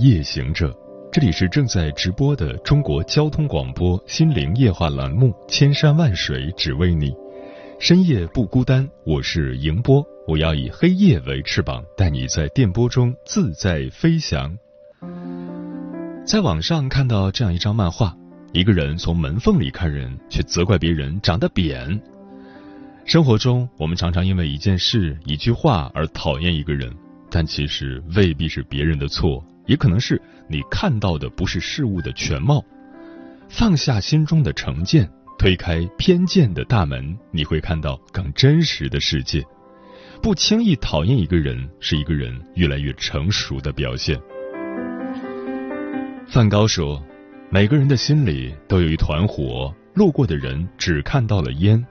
[0.00, 0.74] 夜行者，
[1.12, 7.10] 这里是正在直播的中国交通广播心灵夜话栏目《千山万水只为你》，
[7.78, 14.56] 深夜不孤单，我是迎波，我要以黑夜为翅膀，带你在电波中自在飞翔。
[16.24, 18.16] 在网上看到这样一张漫画，
[18.54, 22.00] 一个人从门缝里看人，却责怪别人长得扁。
[23.04, 26.90] 生活中，我们常常因为一件事、一句话而讨厌一个人。
[27.32, 32.60] 但其实未必是别人的错，也可能是你看到的不是事物的全貌。
[33.48, 39.44] 放下心中的成见，推开偏见的大门，你会看到更真实的世界。
[40.20, 44.20] 不轻易讨厌一个人，是一个人越来越成熟的表现。
[46.26, 47.00] 梵高说
[47.48, 51.84] ：“每个人的心里都有一团火，路过的人只看到了烟。”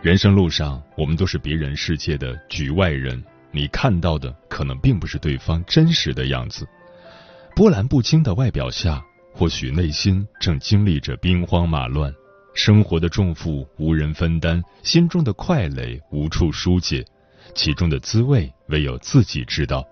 [0.00, 3.22] 人生路上，我们都是别人世界的局外人。
[3.50, 6.66] 你看到的可能并不是对方真实的样子，
[7.58, 12.14] 波澜不惊的外表下，或许内心正经历着兵荒马乱，
[12.54, 17.04] 生活的重负无人分担，心中的快累无处疏解，
[17.56, 19.84] 其中的滋味唯有自己知道。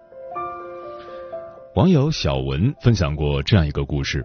[1.75, 4.25] 网友小文分享过这样一个故事：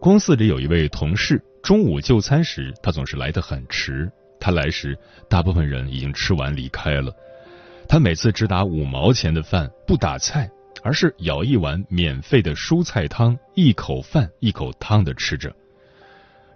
[0.00, 7.12] 公司里有一位同事，中午就餐时，他总是来得很迟，他来时，大部分人已经吃完离开了。
[7.86, 10.50] 他每次只打五毛钱的饭，不打菜，
[10.82, 15.54] 而是舀一碗免费的蔬菜汤，一口饭一口汤的吃着。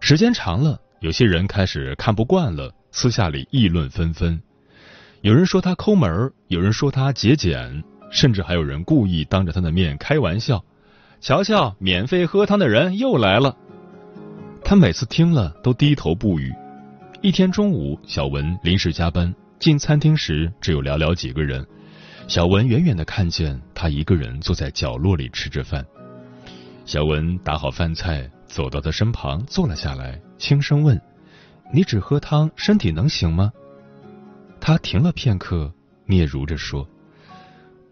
[0.00, 4.41] 时间长了，有些人开始看不惯了，私下里议论纷纷。
[5.21, 10.65] 有人说他抠门有人说他节俭，甚至还有人故意当着他的面开玩笑
[11.21, 13.56] ：“瞧瞧，免费喝汤的人又来了。”
[14.65, 16.53] 他每次听了都低头不语。
[17.21, 19.32] 一天中午，小文临时加班。
[19.61, 21.65] 进餐厅时，只有寥寥几个人。
[22.28, 25.84] 小文远远的看见他一个人坐在角落里吃着饭。
[26.84, 31.00] 小文打好饭菜，走到他身旁坐了下来，轻声问
[31.72, 33.53] ：“你只喝汤，身体能行吗？”
[34.61, 35.72] 他停了片刻，
[36.06, 36.88] 嗫嚅着说：“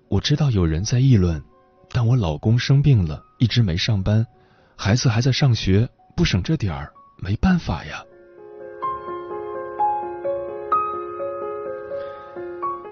[0.08, 1.42] 我知道有人在议论，
[1.90, 4.26] 但我老公生病了，一直没上班，
[4.76, 8.02] 孩子还在上学，不省这点儿，没办法呀。”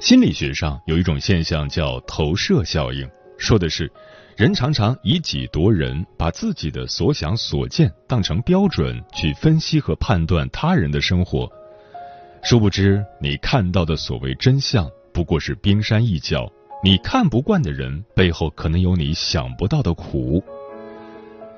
[0.01, 3.91] 心理学上有一种现象叫投射效应，说的是
[4.37, 11.51] 人常常以己度人，把自己的所想所见当成标准去分析和判断他人的生活，
[12.45, 16.49] 殊不知你看到的所谓真相不过是冰山一角，
[16.85, 20.41] 你看不惯的人背后可能有你想不到的苦。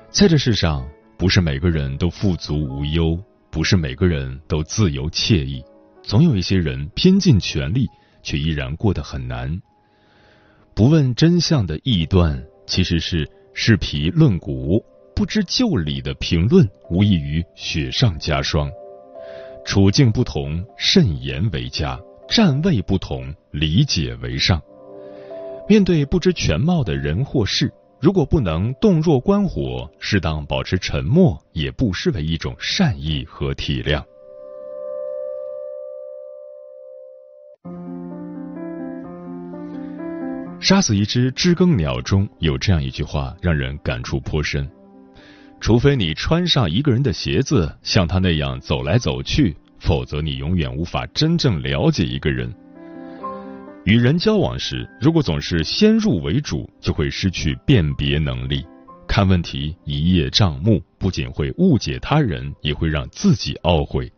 [0.09, 0.83] 在这世上，
[1.15, 3.19] 不是每个人都富足无忧，
[3.51, 5.63] 不是每个人都自由惬意，
[6.01, 7.87] 总有一些人拼尽全力。
[8.23, 9.61] 却依然过得很难。
[10.73, 14.79] 不问真相的臆断，其实是视皮论骨；
[15.15, 18.71] 不知就理的评论，无异于雪上加霜。
[19.65, 24.61] 处境不同，慎言为佳；站位不同，理解为上。
[25.67, 34.03] 面对不知全貌的人或事，如果不能洞若观火，适当保持沉默，也不失为一种善意和体谅。
[40.71, 44.65] 杀死一只知更鸟中有这样一句话，让人感触颇深：
[45.59, 52.49] 除非你穿上一个人的鞋子，像他那样走来走去，否则你永远无法真正了解一个人。
[53.83, 58.65] 与人交往时，如果总是先入为主，就会失去辨别能力，
[59.05, 64.09] 看问题一叶障目，不仅会误解他人，也会让自己懊悔。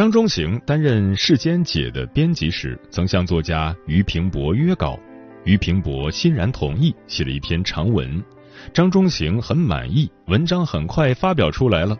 [0.00, 4.98] 张中行担任《世间解》的编辑时，曾向作家俞平伯约稿，
[5.44, 8.24] 俞平伯欣然同意，写了一篇长文。
[8.72, 11.94] 张中行很满意，文章很快发表出来了。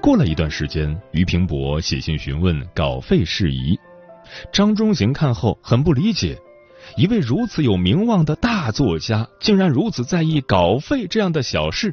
[0.00, 3.78] 过了一段时间，俞平伯写信询问稿费事宜，
[4.50, 6.38] 张中行看后很不理解，
[6.96, 11.92] 一位如此有名望的大作家，竟然如此在意稿费这样的小事，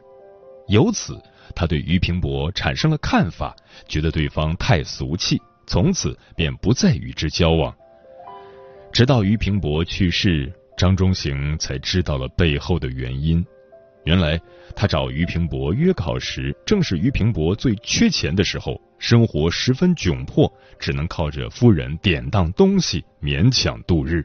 [0.69, 1.21] 由此。
[1.57, 3.55] 他对俞平伯产生了看法，
[3.87, 7.75] 觉得对方太俗气，从此便不再与之交往。
[8.93, 13.43] 直到俞平伯去世，张中行才知道了背后的原因。
[14.05, 14.39] 原来
[14.75, 24.23] 他找俞平伯约考时，正是俞平伯最缺钱的时候，生活十分窘迫，只能靠着夫人典当东西勉强度日。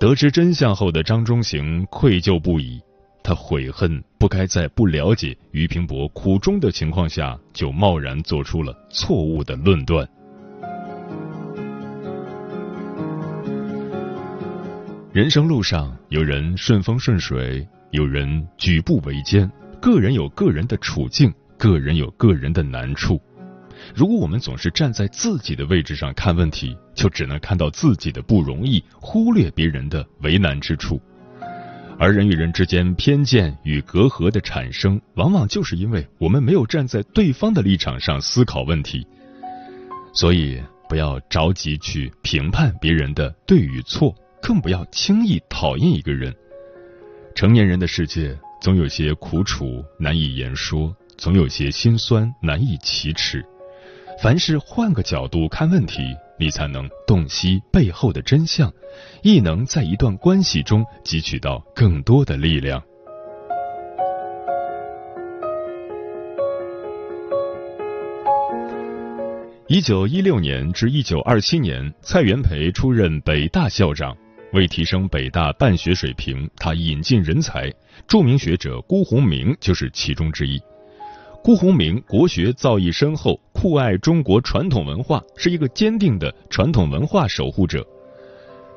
[0.00, 2.80] 得知真相后的张中行愧疚不已，
[3.22, 10.08] 他悔恨不该在不了解俞平伯苦衷的情况下就贸然做出了错误的论断。
[15.12, 17.66] 人生路上，有人顺风顺水。
[17.90, 23.20] 有人举步维艰，个人有个人的处境，个人有个人的难处。
[23.94, 30.98] 如果我们总是站在自己的位置上看问题，就只能看到自己的不容易，忽略别人的为难之处。
[32.02, 39.06] 而人与人之间偏见与隔阂的产生，往往就是因为我们没有站在对方的立场上思考问题。
[40.12, 44.12] 所以，不要着急去评判别人的对与错，
[44.42, 46.34] 更不要轻易讨厌一个人。
[47.36, 53.46] 成年人的世界，总有些苦楚难以言说，总有些心酸难以启齿。
[54.22, 56.00] 凡事换个角度看问题，
[56.38, 58.72] 你才能洞悉背后的真相，
[59.20, 62.80] 亦能在一段关系中汲取到更多的力量。
[69.66, 74.16] 一九一六年至一九二七年，蔡元培出任北大校长。
[74.52, 77.72] 为提升北大办学水平，他引进人才，
[78.06, 80.60] 著名学者辜鸿铭就是其中之一。
[81.44, 87.84] 辜鸿铭国学造诣深厚，酷爱中国传统文化，是一个坚定的传统文化守护者。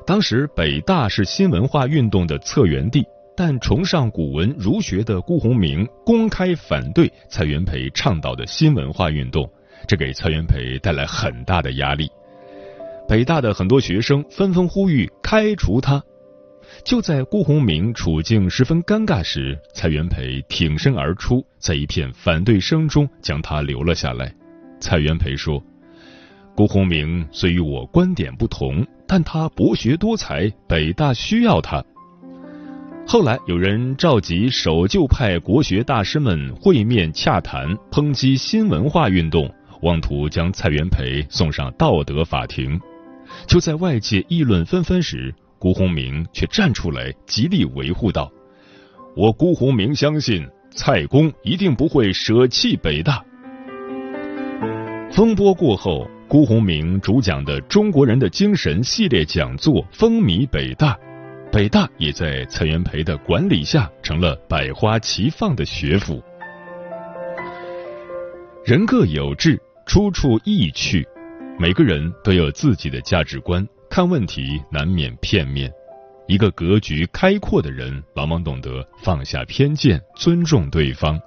[0.04, 9.48] 当时北大是新文化运动的策源地，但崇尚古文儒学的辜鸿铭公开反对蔡元培倡导的新文化运动，
[9.86, 12.10] 这给蔡元培带来很大的压力。
[13.08, 16.02] 北大的很多学生纷纷呼吁开除他。
[16.84, 24.32] 就在辜鸿铭处境十分尴尬时，蔡元培挺身而出，在一片反对声中将他留了下来。
[24.78, 25.62] 蔡元培说
[26.54, 31.82] ：“辜鸿铭虽与我观点不同，但他博学多才，北大需要他。”
[33.08, 39.52] 后来有人召集守旧派国学大师们会面洽谈，抨击新文化运动，
[39.82, 42.78] 妄图将蔡元培送上道德法庭。
[43.46, 45.34] 就在外界议论纷纷时，
[45.66, 48.30] 辜鸿铭却站出来极力维护道
[49.16, 53.20] ：“我辜鸿铭相信蔡公一定不会舍弃北大。”
[55.10, 60.96] 风波过后，辜鸿铭主讲的《中国人的精神》系列讲座风靡北大，
[61.50, 66.22] 北大也在蔡元培的管理下成了百花齐放的学府。
[68.64, 71.04] 人各有志，出处异趣。
[71.58, 75.72] 每个人都有自己的价值观，看问题难免片面。
[76.28, 81.20] 一个格局开阔的人，往往懂得放下偏见，尊重对方。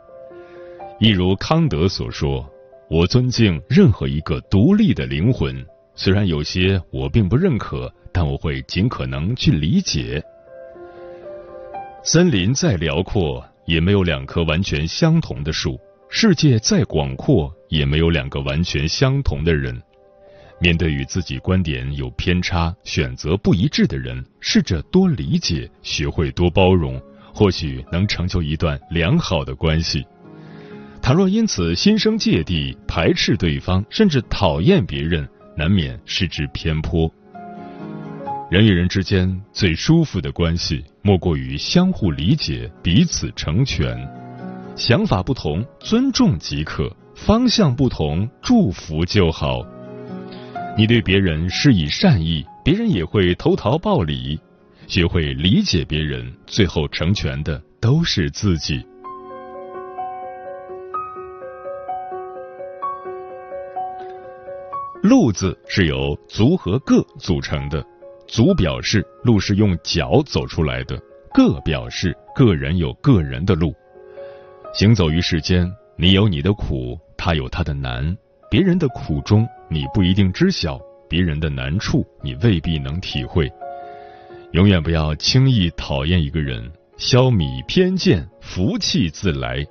[1.00, 2.46] 一如康德所说
[2.92, 5.66] ：“我尊敬任何一个独立的灵魂，
[5.96, 10.22] 虽然有些我并不认可，但我会尽可能去理解。”
[12.04, 15.78] 森林再辽阔，也没有两棵完全相同的树；
[16.10, 19.82] 世界再广阔，也没有两个完全相同的人。
[20.62, 27.02] 面对与自己观点有偏差、选择不一致的人，试着多理解，学会多包容，
[27.34, 30.06] 或许能成就一段良好的关系。
[31.02, 35.26] 倘若因此心生芥蒂、排斥对方，甚至讨厌别人，
[35.56, 37.10] 难免失之偏颇。
[38.52, 43.96] 人与人之间最舒服的关系，莫过于相互理解、彼此成全。
[44.76, 49.66] 想法不同，尊重即可；方向不同，祝福就好。
[50.80, 54.40] 你对别人施以善意，别人也会投桃报李。
[54.88, 58.82] 学会理解别人，最后成全的都是自己。
[65.04, 67.86] 路字是由足和个组成的，
[68.26, 70.98] 足表示路是用脚走出来的，
[71.34, 73.76] 个表示个人有个人的路。
[74.74, 78.18] 行走于世间，你有你的苦，他有他的难。
[78.50, 80.76] 别人的苦衷，你不一定知晓；
[81.08, 83.48] 别人的难处，你未必能体会。
[84.54, 89.64] 永远不要轻易讨厌一个人，消弭偏见，福气自来。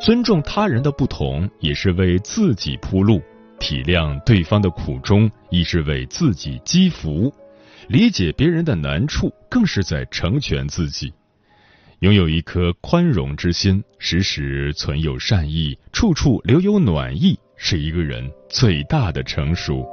[0.00, 3.20] 尊重他人的不同，也是为自己铺路；
[3.60, 7.30] 体谅对方的苦衷，亦是为自己积福；
[7.88, 11.12] 理解别人的难处，更是在成全自己。
[11.98, 17.38] 拥有一颗宽容之心，时时存有善意，处处留有暖意。
[17.58, 19.84] 是一个人最大的成熟。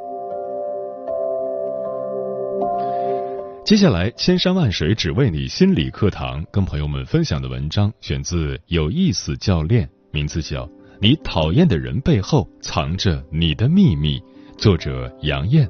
[3.66, 10.68] 接下来，千山万水只为你心理课堂，跟朋友们分享的文章选自有意思教练，名字叫
[11.02, 14.20] 《你讨厌的人背后藏着你的秘密》，
[14.56, 15.68] 作者杨艳。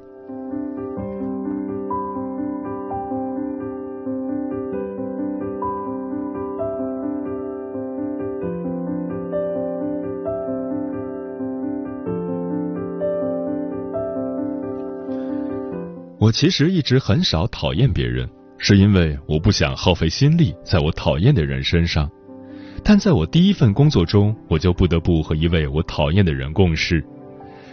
[16.25, 18.27] 我其实一直很少讨厌别人，
[18.58, 22.10] 是因为我不想耗费心力在我讨厌的人身上。
[22.84, 27.05] 但在我第一份工作中，我就不得不和一位我讨厌的人共事。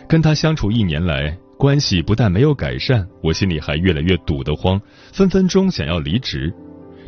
[0.06, 4.78] 跟他相处一年来，关系不但没有改善，我心里还越来越堵得慌，
[5.14, 6.52] 分分钟想要离职。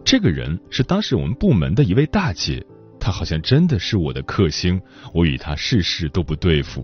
[0.03, 2.65] 这个人是当时我们部门的一位大姐，
[2.99, 4.81] 她好像真的是我的克星，
[5.13, 6.83] 我与她事事都不对付。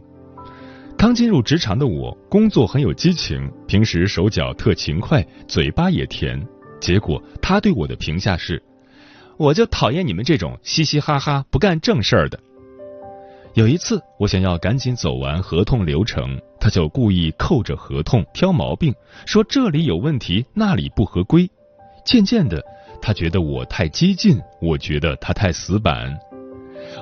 [1.01, 6.39] 刚进入职场的我，工作很有激情，平时手脚特勤快，嘴巴也甜。
[6.79, 8.63] 结果他对我的评价是
[9.39, 12.39] ：“我就讨厌你们这种嘻嘻哈哈、不干正事儿的。”
[13.57, 21.51] 有一次，我想要赶紧走完合同流程，他就故意扣着合同挑毛病，说这里有问题，那里不合规。
[22.05, 22.63] 渐渐的，
[23.01, 26.15] 他觉得我太激进，我觉得他太死板。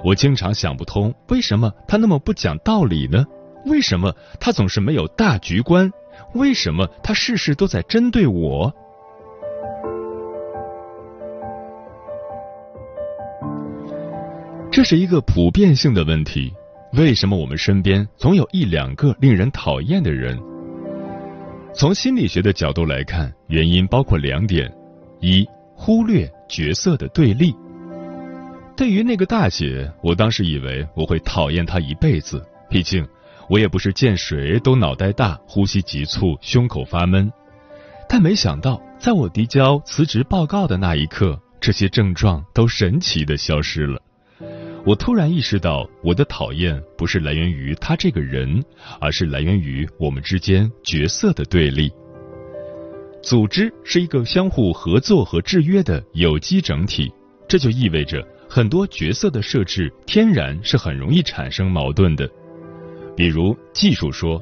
[0.05, 3.27] 我经常想不通，为什么他那么不讲道理呢？
[3.67, 5.91] 为什么他总是没有大局观？
[6.35, 8.73] 为什么他事事都在针对我？
[14.71, 16.53] 这是一个普遍性的问题。
[16.93, 20.39] 为什么我们身边总有一两个令人讨厌的人？
[21.75, 24.73] 从心理学的角度来看，原因包括两点：
[25.21, 27.55] 一、忽略角色的对立。
[28.77, 33.07] 对于那个大姐，我当时以为我会讨厌她一辈子，毕竟。
[33.49, 37.33] 我也不是见谁都脑袋大、呼吸急促、胸口发闷，
[38.09, 44.01] 但没想到，在我递交辞职报告的那一刻，这些症状都神奇的消失了。
[44.85, 48.63] 我突然意识到，我的讨厌不是来源于他这个人，
[49.01, 51.91] 而是来源于我们之间角色的对立。
[53.21, 57.13] 组织是一个相互合作和制约的有机整体，
[57.49, 62.31] 这就意味着很多角色的设置天然是很容易产生矛盾的。
[63.19, 64.41] 比如技术说，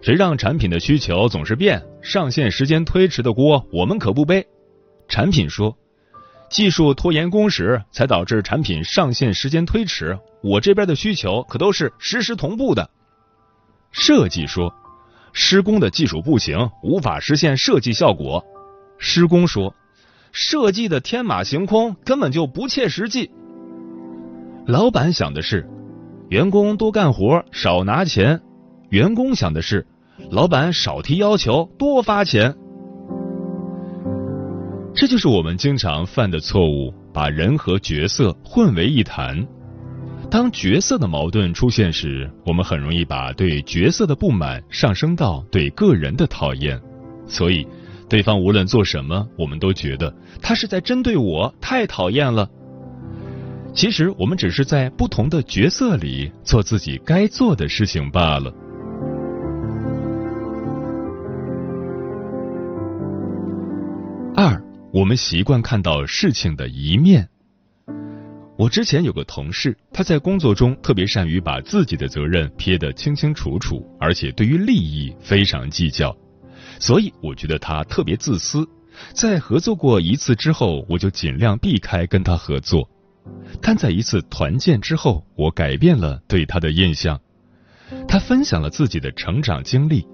[0.00, 4.46] 谁让产品的需求总是变，上线时间推迟的锅我们可不背。
[5.08, 5.76] 产品说，
[6.48, 12.88] 技术拖延工时才导致产品上线时间推迟，我这边的需求可都是实时同步的。
[13.90, 14.72] 设计说，
[15.32, 18.44] 施工的技术不行，无法实现设计效果。
[18.96, 19.74] 施工说，
[20.30, 23.28] 设计的天马行空根本就不切实际。
[24.68, 25.68] 老板想的是。
[26.30, 28.40] 员工多干活少拿钱，
[28.90, 29.86] 员工想的是，
[30.30, 32.54] 老板少提要求多发钱。
[34.94, 39.46] 这就是我们经常犯的错误，把人和角色混为一谈。
[40.30, 46.78] 当角色的矛盾出现时，我们很容易把对角色的不满上升到对个人的讨厌，
[47.26, 47.66] 所以
[48.06, 52.46] 对方无论做什么，我们都觉得他是在针对我，太讨厌了。
[53.74, 58.52] 其实我们只是在不同的角色里做自己该做的事情罢了。
[64.34, 64.60] 二，
[64.92, 67.28] 我们习惯看到事情的一面。
[68.56, 76.16] 我之前有个同事，他在工作中特别善于把自己的责任撇得清清楚楚，而且对于利益非常计较，
[76.80, 78.68] 所以我觉得他特别自私。
[79.12, 82.88] 在合作过一次之后，我就尽量避开跟他合作。
[83.60, 87.18] 但在一次团建之后，我改变了对他的印象。
[88.06, 90.06] 他分享了自己的成长经历。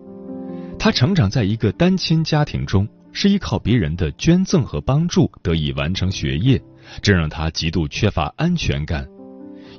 [0.78, 6.62] 他成长在一个单亲家庭中，是依靠别人的捐赠和帮助得以完成学业，
[7.02, 9.06] 这让他极度缺乏安全感。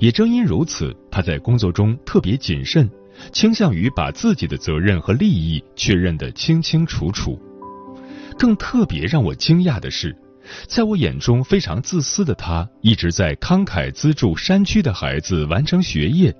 [0.00, 2.90] 也正因如此，他在工作中特别谨慎，
[3.32, 7.40] 倾向于把自己的责任和利益确认得清清楚楚。
[8.38, 10.14] 更特别让我惊讶的是。
[10.66, 16.34] 在我眼中非常自私的他，一直在慷慨资助山区的孩子完成学业，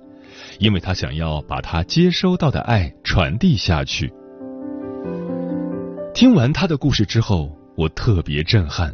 [0.59, 4.11] 因为他想要把他接收到的爱传递下去。
[6.13, 8.93] 听完他的故事之后，我特别震撼。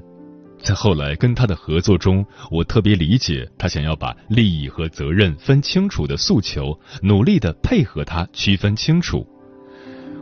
[0.61, 9.27] 在后来跟他的合作中，我特别理解他想要把利益和责任分清楚的诉求，努力的配合他区分清楚。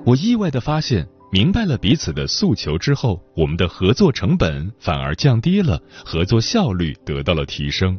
[0.06, 1.08] 我意外的发现。
[1.32, 7.98] 明白了彼此的诉求之后，我们的合作成本反而降低了，合作效率得到了提升。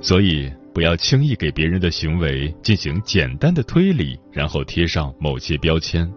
[0.00, 6.10] 所以，不要轻易给别人的行为进行简单的推理，然后贴上某些标签。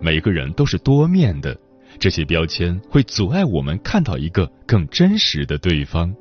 [0.00, 1.54] 每个人都是多面的，
[1.98, 6.14] 这些标签会阻碍我们看到一个更真实的对方。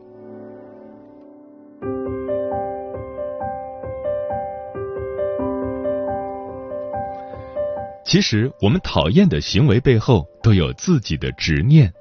[8.10, 11.94] 其实，我们讨厌的行为背后都有自己的执念。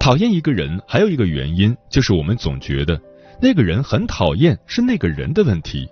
[0.00, 2.98] 讨厌一个人，还有一个原因就是我们总觉得
[3.38, 5.86] 那个人很讨厌是那个人的问题，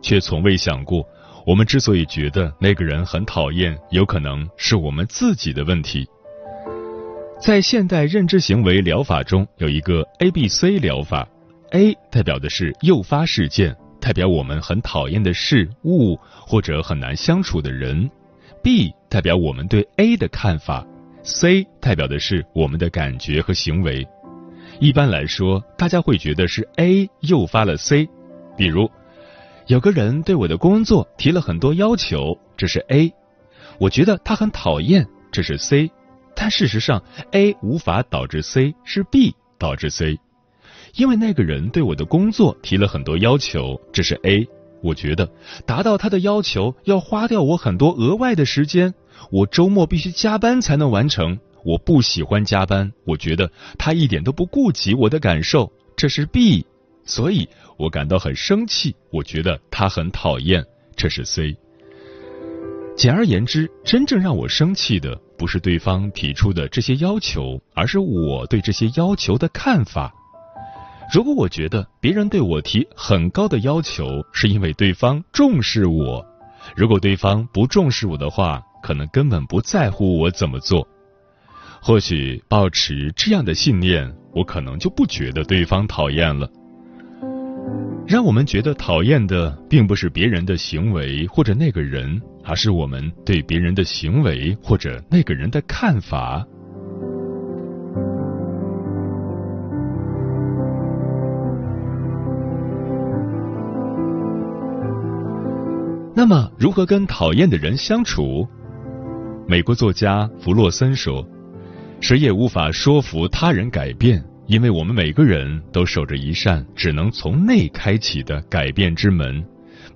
[0.00, 1.06] 却从未想过，
[1.46, 6.08] 我们之所以觉得那个人很讨厌，有可能是我们自己的问题。
[7.38, 11.28] 在现代认知行为疗法中，有一个 A B C 疗法
[11.72, 18.10] ，A 代表的是诱发事件，代表我们很讨厌的事物或者很难相处的人。
[18.62, 20.86] B 代表我们对 A 的看法
[21.22, 24.06] ，C 代表的是我们的感觉和行为。
[24.78, 28.08] 一般来说，大家会觉得是 A 诱发了 C。
[28.56, 28.90] 比如，
[29.66, 33.12] 有个人对我的工作提了很多要求，这是 A。
[33.78, 35.90] 我觉得他很讨厌，这是 C。
[36.34, 37.02] 但事实上
[37.32, 40.18] ，A 无法导致 C，是 B 导致 C。
[40.96, 44.46] 因为那个人对我的工作提了很多要求，这是 A。
[44.82, 45.30] 我觉得
[45.66, 48.94] 达到他的要求要花掉我很多额外的时间，
[49.30, 51.38] 我周末必须加班才能完成。
[51.62, 56.64] 我不喜欢加班，我觉得他一点都不顾及我的感受，这是 B，
[57.04, 57.46] 所以
[57.76, 58.96] 我感到很生气。
[59.10, 60.64] 我觉得他很讨厌，
[60.96, 61.54] 这是 C。
[62.96, 70.14] 简而言之，真正让我生气的不是对方提出的这些要求，而是我对这些要求的看法。
[71.12, 76.24] 如果我觉得别人对我提很高的要求，是因为对方重视我；
[76.76, 80.86] 如果对方不重视我的话，可能根本不在乎我怎么做。
[81.82, 86.48] 或许保持这样的信念，我可能就不觉得对方讨厌了。
[88.06, 96.46] 让我们觉得讨厌的，并不是别人的行为或者那个人，而是我们对别人的行为或者那个人的看法。
[106.20, 108.46] 那么，如何跟讨厌的人相处？
[109.48, 111.26] 美国作家弗洛森说
[111.98, 119.42] ：“谁也无法说服他人改变，因为我们每个人都守着一扇只能从内开启的改变之门。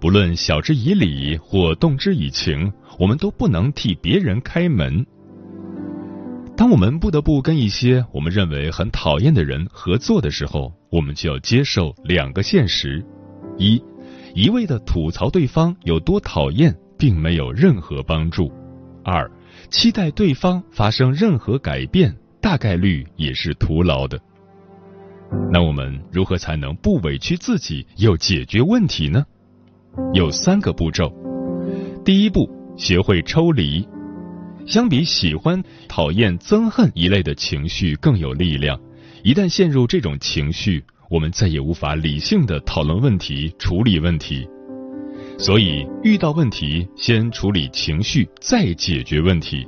[0.01, 5.05] 不论晓之以理或动之以情，我们都不能替别人开门。
[6.57, 13.05] 当我们不得不跟一些我们认为很讨厌的人合作的时候，我们就要接受两个现实：
[13.59, 13.79] 一。”
[14.35, 18.51] 一味的吐槽对方有多讨厌，并没有任何帮助。
[19.05, 19.31] 二，
[19.71, 24.21] 期待对方发生任何改变，大概率也是徒劳的。
[25.53, 29.25] 那我们如何才能不委屈自己又解决问题呢？
[30.13, 31.13] 有三个步骤。
[32.05, 33.87] 第一步，学会抽离。
[34.67, 38.81] 相比喜欢、讨厌、憎恨一类的情绪更有力量。
[39.23, 44.45] 一旦陷入这种情绪，我们再也无法理性的讨论问题、处理问题，
[45.39, 49.65] 所以遇到问题先处理情绪，再解决问题。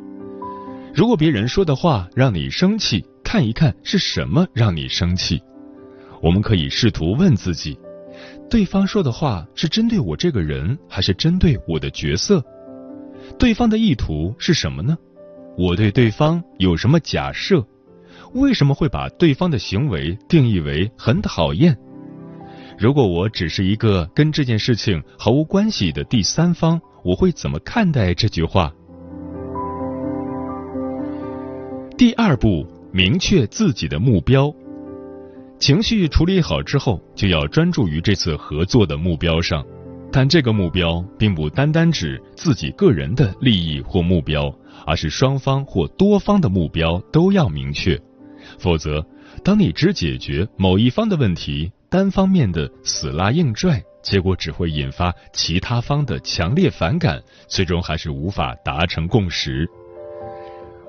[0.92, 5.40] 如果别人说的话让你生气，看一看是什么让你生气。
[6.20, 7.78] 我们可以试图问自己：
[8.50, 12.42] 对方说的话是针对我这个人，还是针对我的角色？
[13.38, 14.98] 对方的意图是什么呢？
[15.56, 17.64] 我对对方有什么假设？
[18.34, 21.76] 为什么会把对方的行为定义为很讨厌？
[22.78, 28.72] 如果我只是一个跟这件事情毫无关系的第三方，我会怎么看待这句话？
[31.96, 34.52] 第二步，明确自己的目标。
[35.58, 39.64] 情绪处理好之后，就要专注于这次合作的目标上。
[40.12, 44.54] 但这个目标并不单单指自己个人的利益或目标，
[44.86, 47.98] 而是双方或多方的目标都要明确。
[48.58, 49.04] 否则，
[49.44, 59.68] 当你只解决某一方的问题，单方面的死拉硬拽，结果只会引发其他方的强烈反感，最终还是无法达成共识。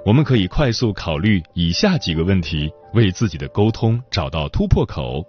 [0.05, 5.25] 我们可以快速考虑以下几个问题，为自己的沟通找到突破口。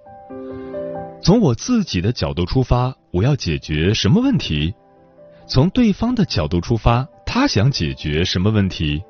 [1.21, 4.73] 从我自己的角度出发，我要解决什么问题？
[5.49, 9.03] 从对方的角度出发，他想解决什么问题？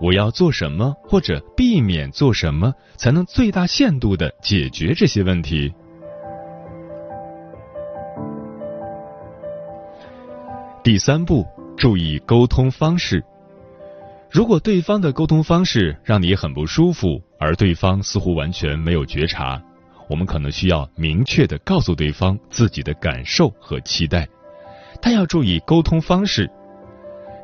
[0.00, 5.72] 我要做什么，或者避免做什么，才能最大限度的解决这些问题？
[10.82, 11.46] 第三步，
[11.76, 13.22] 注意沟通方式。
[14.30, 19.60] 如果对方的沟通方式让你很不舒服，而对方似乎完全没有觉察，
[20.08, 24.28] 我们可能需要明确的告诉对方自己的感受和期待。
[25.00, 26.50] 但要注意沟通方式。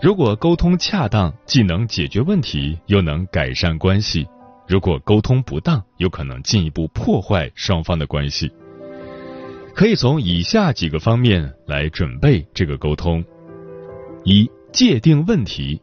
[0.05, 4.23] 如果沟通恰当，既能解决问题，又能改善关系；
[4.69, 8.53] 如果沟通不当，有可能进一步破坏双方的关系。
[9.75, 13.25] 可以从以下几个方面来准备这个沟通：
[14.25, 15.81] 一、界定问题，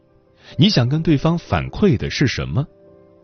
[0.56, 2.64] 你想跟对方反馈的是什么？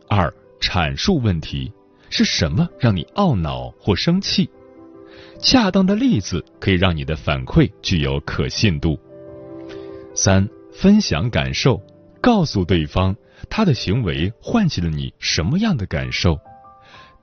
[0.09, 1.73] 二、阐述问题，
[2.11, 4.51] 是什么让你懊恼或生气？
[5.39, 8.99] 恰当的例子可以让你的反馈具有可信度。
[10.13, 10.49] 三。
[10.81, 11.83] 分享感受，
[12.21, 13.17] 告诉对方
[13.51, 16.39] 他的行为唤起了你什么样的感受。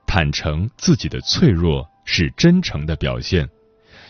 [0.06, 3.48] 坦诚自己的脆弱是真诚的表现，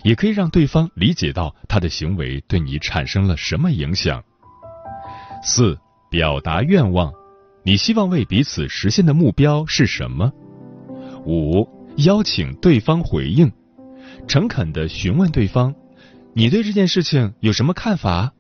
[0.03, 4.21] 也可以让对方理解到他的行为对你产生了什么影响。
[5.45, 5.79] 四、
[6.11, 7.13] 表达愿望，
[7.63, 10.33] 你希望为彼此实现的目标是什么？
[11.25, 13.53] 五、邀请对方回应，
[14.27, 15.73] 诚恳的询问对方，
[16.35, 18.33] 你对这件事情有什么看法？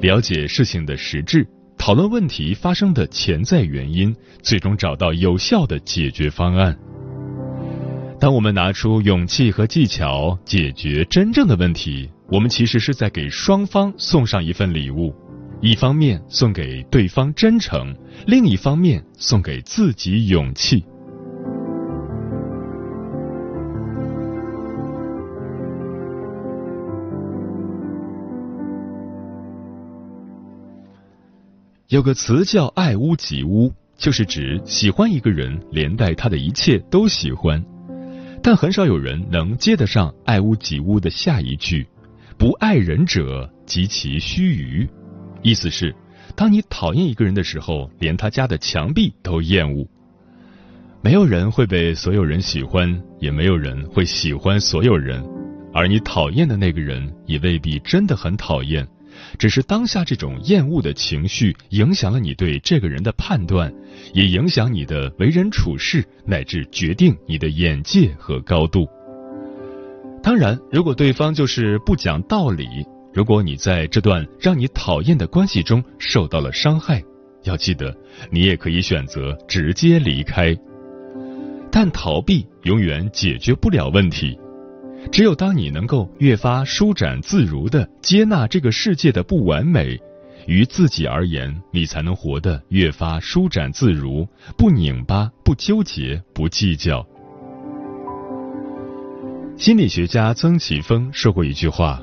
[0.00, 6.74] 了解事情的实质，讨论问题发生的潜在原因，最终找到有效的解决方案。
[8.18, 15.14] 当我们拿出勇气和技巧解决真正的问题，我们其实是在给双方送上一份礼物：
[15.60, 17.94] 一方面送给对方真诚，
[18.26, 20.82] 另一方面送给自己勇气。
[31.90, 37.60] 有个词叫“爱屋及乌”，就是指喜欢一个人，连带他的一切都喜欢。
[38.40, 41.84] 但很少有人能接得上“爱屋及乌”的下一句
[42.38, 44.88] ：“不爱人者，及其须臾。”
[45.42, 45.92] 意思是，
[46.36, 49.84] 当你讨厌一个人的时候，连他家的墙壁都厌恶。
[51.02, 55.20] 没有人会被所有人喜欢，也没有人会喜欢所有人，
[55.74, 58.86] 而你讨厌的那个人，也未必真的很讨厌。
[59.38, 63.72] 只是当下这种厌恶的情绪影响了你对这个人的判断，
[64.12, 68.86] 也影响你的为人处事，乃至决定你的眼界和高度。
[70.22, 72.66] 当然，如果对方就是不讲道理，
[73.14, 77.02] 如果你在这段让你讨厌的关系中受到了伤害，
[77.44, 77.96] 要记得，
[78.30, 80.54] 你也可以选择直接离开。
[81.72, 84.38] 但逃避永远解决不了问题。
[85.10, 89.98] 只有当你能够越发舒展自如的接纳这个世界的不完美，
[90.46, 97.04] 于自己而言，你才能活得越发舒展自如，不拧巴，不纠结，不计较。
[99.56, 102.00] 心理学家曾奇峰说过一句话：“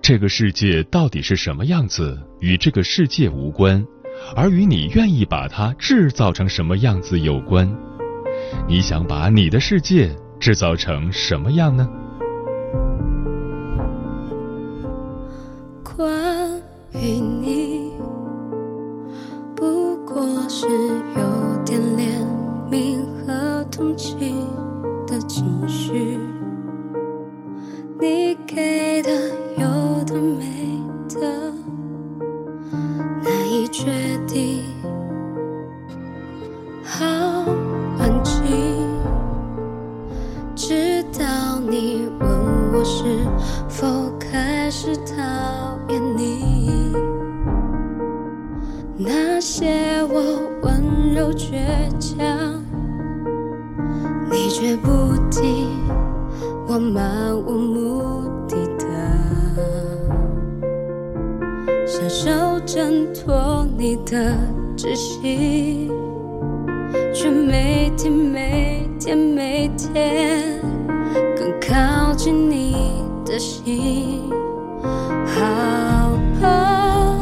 [0.00, 3.84] 这个世界到底是什么样子，与这个世界无关，
[4.34, 7.70] 而与你愿意把它制造成什么样子有关。
[8.68, 11.86] 你想把你的世界制造成什么样呢？”
[15.96, 17.90] 关于你，
[19.54, 20.66] 不过是
[51.16, 51.56] 柔倔
[51.98, 52.62] 强，
[54.30, 55.70] 你却不听
[56.68, 58.84] 我漫无目的的
[61.86, 64.36] 享受挣脱你的
[64.76, 65.90] 窒息，
[67.14, 70.60] 却每天每天每天
[71.34, 72.76] 更靠近你
[73.24, 74.28] 的心，
[75.24, 76.10] 好
[76.42, 77.18] 吧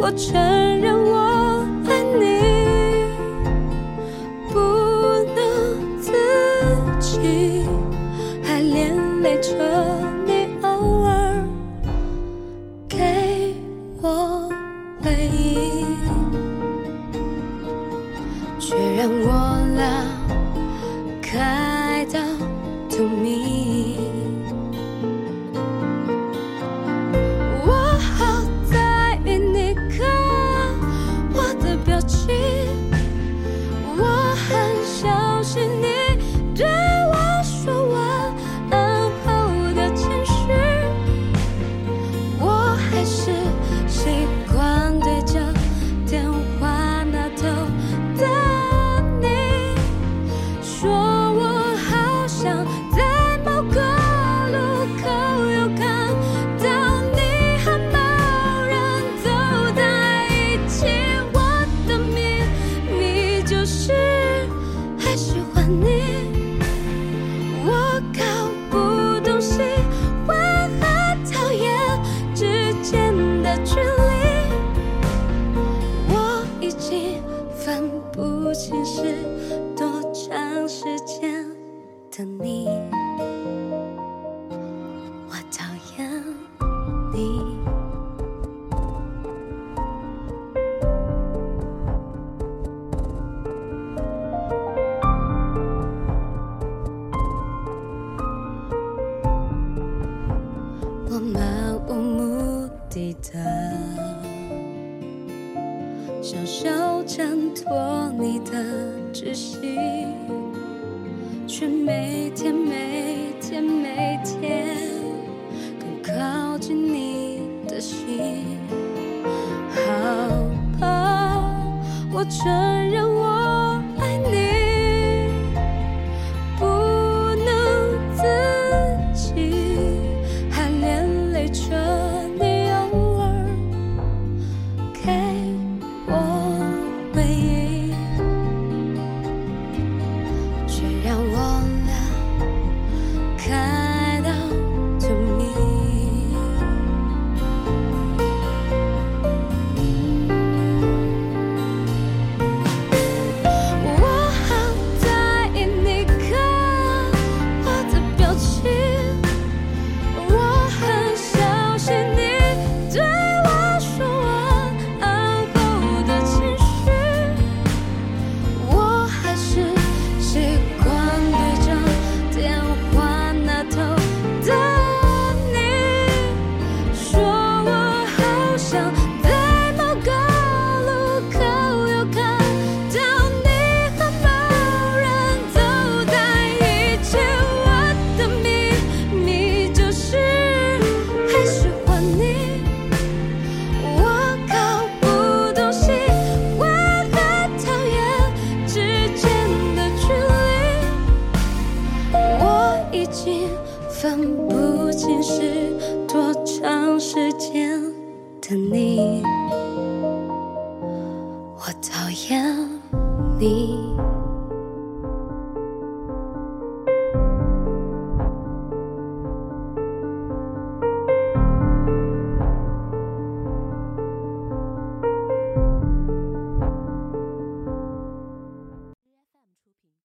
[0.00, 0.34] 我承
[0.80, 1.35] 认我。
[22.96, 23.75] to me.
[73.76, 74.15] naturally.